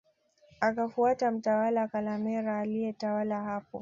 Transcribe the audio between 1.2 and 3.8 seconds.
mtawala Kalemera aliyetawala hapo